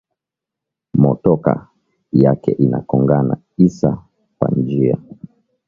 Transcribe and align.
Motoka 0.97 1.67
yake 2.11 2.51
ina 2.51 2.79
kongana 2.81 3.35
isa 3.57 4.03
pa 4.39 4.47
njia 4.55 4.97